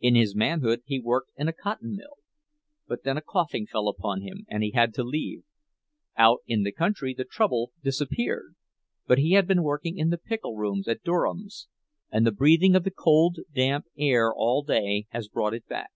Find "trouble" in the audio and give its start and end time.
7.24-7.70